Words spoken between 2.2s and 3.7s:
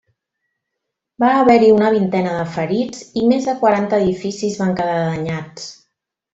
de ferits i més de